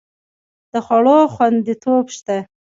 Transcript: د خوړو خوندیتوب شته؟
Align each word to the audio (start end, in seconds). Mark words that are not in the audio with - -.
د 0.71 0.73
خوړو 0.85 1.19
خوندیتوب 1.33 2.05
شته؟ 2.15 2.37